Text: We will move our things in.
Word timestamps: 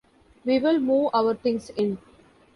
We 0.45 0.57
will 0.57 0.79
move 0.79 1.11
our 1.13 1.35
things 1.35 1.69
in. 1.69 1.99